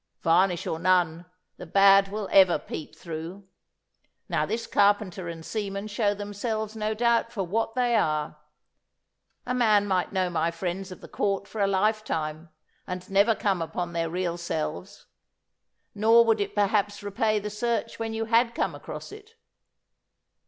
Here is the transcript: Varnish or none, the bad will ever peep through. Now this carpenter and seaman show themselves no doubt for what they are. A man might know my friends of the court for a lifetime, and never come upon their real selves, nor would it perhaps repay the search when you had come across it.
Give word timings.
Varnish 0.23 0.65
or 0.65 0.79
none, 0.79 1.27
the 1.57 1.65
bad 1.67 2.07
will 2.11 2.27
ever 2.31 2.57
peep 2.57 2.95
through. 2.95 3.47
Now 4.27 4.47
this 4.47 4.65
carpenter 4.65 5.27
and 5.29 5.45
seaman 5.45 5.85
show 5.85 6.15
themselves 6.15 6.75
no 6.75 6.95
doubt 6.95 7.31
for 7.31 7.43
what 7.43 7.75
they 7.75 7.95
are. 7.95 8.37
A 9.45 9.53
man 9.53 9.85
might 9.85 10.11
know 10.11 10.27
my 10.27 10.49
friends 10.49 10.91
of 10.91 11.01
the 11.01 11.07
court 11.07 11.47
for 11.47 11.61
a 11.61 11.67
lifetime, 11.67 12.49
and 12.87 13.07
never 13.11 13.35
come 13.35 13.61
upon 13.61 13.93
their 13.93 14.09
real 14.09 14.39
selves, 14.39 15.05
nor 15.93 16.25
would 16.25 16.41
it 16.41 16.55
perhaps 16.55 17.03
repay 17.03 17.37
the 17.37 17.51
search 17.51 17.99
when 17.99 18.11
you 18.11 18.25
had 18.25 18.55
come 18.55 18.73
across 18.73 19.11
it. 19.11 19.35